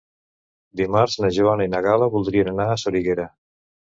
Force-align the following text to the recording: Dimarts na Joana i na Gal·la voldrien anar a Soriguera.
Dimarts 0.79 1.17
na 1.25 1.29
Joana 1.35 1.67
i 1.69 1.69
na 1.75 1.83
Gal·la 1.87 2.09
voldrien 2.15 2.51
anar 2.53 2.67
a 2.71 2.79
Soriguera. 2.85 3.27